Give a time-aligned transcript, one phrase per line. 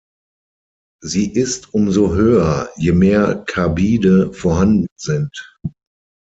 [1.03, 5.53] Sie ist umso höher, je mehr Carbide vorhanden sind.